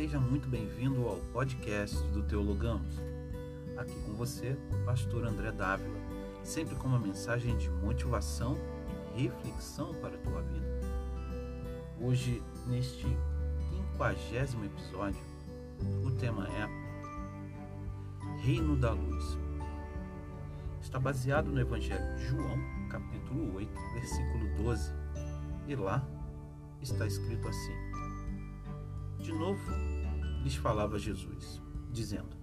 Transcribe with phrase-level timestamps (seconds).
[0.00, 2.94] Seja muito bem-vindo ao podcast do Teologamos.
[3.76, 6.00] Aqui com você, o pastor André Dávila,
[6.42, 8.56] sempre com uma mensagem de motivação
[9.14, 10.80] e reflexão para a tua vida.
[12.00, 13.06] Hoje, neste
[13.68, 15.20] quinquagésimo episódio,
[16.02, 16.66] o tema é
[18.40, 19.36] Reino da Luz.
[20.80, 24.94] Está baseado no Evangelho de João, capítulo 8, versículo 12.
[25.68, 26.02] E lá
[26.80, 27.76] está escrito assim:
[29.22, 29.70] De novo
[30.42, 31.60] lhes falava Jesus,
[31.92, 32.36] dizendo: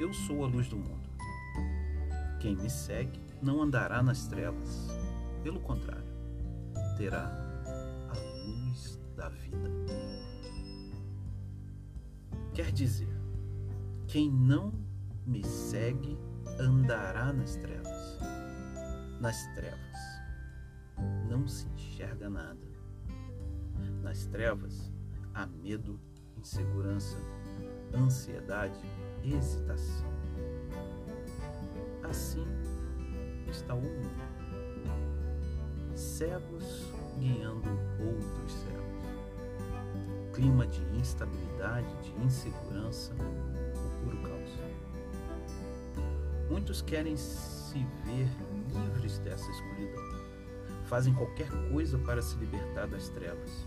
[0.00, 1.08] Eu sou a luz do mundo.
[2.40, 4.88] Quem me segue não andará nas trevas,
[5.42, 6.12] pelo contrário,
[6.96, 7.30] terá
[8.08, 9.70] a luz da vida.
[12.52, 13.08] Quer dizer,
[14.06, 14.72] quem não
[15.26, 16.18] me segue
[16.58, 18.18] andará nas trevas.
[19.20, 19.98] Nas trevas
[21.28, 22.66] não se enxerga nada.
[24.02, 24.93] Nas trevas
[25.34, 25.98] há medo,
[26.38, 27.18] insegurança,
[27.94, 28.78] ansiedade,
[29.22, 30.06] hesitação.
[32.02, 32.46] Assim
[33.48, 34.24] está o mundo.
[35.94, 36.86] Cegos
[37.18, 37.68] guiando
[38.00, 38.84] outros cegos.
[40.34, 44.50] Clima de instabilidade, de insegurança, o puro caos.
[46.50, 48.28] Muitos querem se ver
[48.72, 50.14] livres dessa escuridão
[50.84, 53.64] fazem qualquer coisa para se libertar das trevas.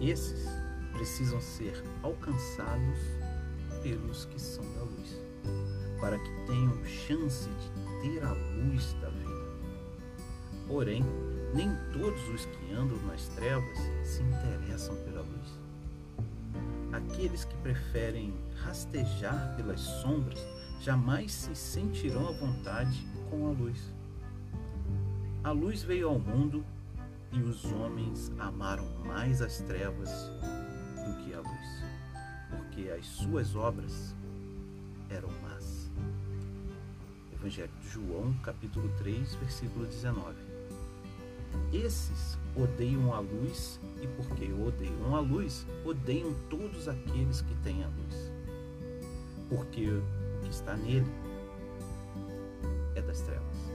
[0.00, 0.48] Esses
[0.96, 2.98] precisam ser alcançados
[3.82, 5.20] pelos que são da luz,
[6.00, 9.46] para que tenham chance de ter a luz da vida.
[10.66, 11.04] Porém,
[11.54, 15.60] nem todos os que andam nas trevas se interessam pela luz.
[16.92, 20.40] Aqueles que preferem rastejar pelas sombras
[20.80, 23.94] jamais se sentirão à vontade com a luz.
[25.44, 26.64] A luz veio ao mundo
[27.32, 30.10] e os homens amaram mais as trevas
[31.06, 31.84] do que a luz,
[32.50, 34.14] porque as suas obras
[35.08, 35.88] eram más.
[37.32, 40.34] Evangelho de João, capítulo 3, versículo 19.
[41.72, 47.88] Esses odeiam a luz e porque odeiam a luz, odeiam todos aqueles que têm a
[47.88, 48.32] luz.
[49.48, 50.02] Porque o
[50.42, 51.06] que está nele
[52.96, 53.72] é das trevas.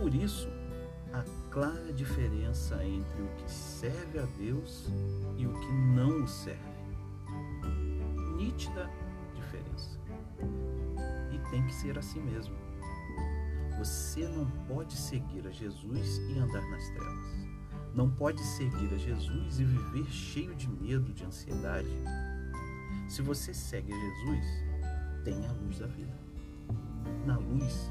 [0.00, 0.48] Por isso,
[1.18, 4.88] a clara diferença entre o que serve a Deus
[5.36, 6.60] e o que não o serve.
[8.36, 8.88] Nítida
[9.34, 9.98] diferença.
[11.32, 12.54] E tem que ser assim mesmo.
[13.78, 17.48] Você não pode seguir a Jesus e andar nas trevas.
[17.94, 21.88] Não pode seguir a Jesus e viver cheio de medo, de ansiedade.
[23.08, 24.46] Se você segue a Jesus,
[25.24, 26.16] tem a luz da vida.
[27.26, 27.90] Na luz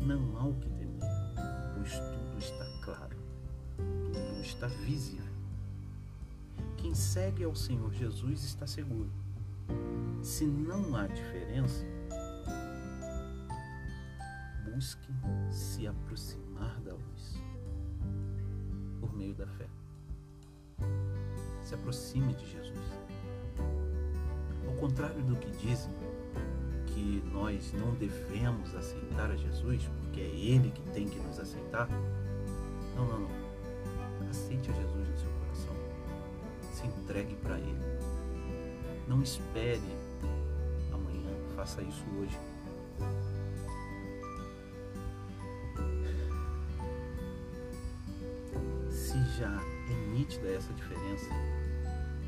[0.00, 0.92] não há o que temer
[1.82, 3.16] pois tudo está claro,
[4.12, 5.32] tudo está visível.
[6.76, 9.10] Quem segue ao Senhor Jesus está seguro.
[10.22, 11.84] Se não há diferença,
[14.74, 15.12] busque
[15.50, 17.40] se aproximar da luz
[19.00, 19.68] por meio da fé.
[21.62, 22.92] Se aproxime de Jesus.
[24.66, 25.92] Ao contrário do que dizem,
[26.86, 31.88] que nós não devemos aceitar a Jesus, porque é Ele que tem que nos aceitar.
[32.96, 34.28] Não, não, não.
[34.30, 35.74] Aceite a Jesus no seu coração.
[36.72, 37.82] Se entregue para Ele.
[39.08, 39.80] Não espere
[40.92, 41.30] amanhã.
[41.54, 42.38] Faça isso hoje.
[48.90, 49.60] Se já
[49.90, 51.28] é nítida essa diferença,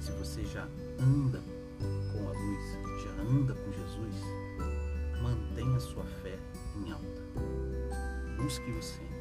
[0.01, 0.69] se você já
[1.01, 1.41] anda
[2.13, 4.15] com a luz, já anda com Jesus,
[5.23, 6.39] mantenha sua fé
[6.77, 7.23] em alta.
[8.37, 9.14] Busque-o sempre,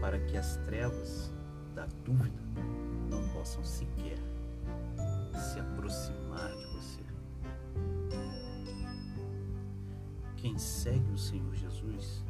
[0.00, 1.32] para que as trevas
[1.74, 2.42] da dúvida
[3.10, 4.18] não possam sequer
[5.34, 7.02] se aproximar de você.
[10.36, 12.24] Quem segue o Senhor Jesus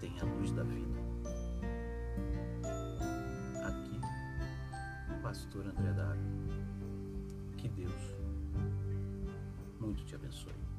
[0.00, 0.98] tem a luz da vida.
[3.64, 4.00] Aqui,
[5.22, 6.22] Pastor André Dário.
[7.56, 8.16] Que Deus
[9.78, 10.75] muito te abençoe.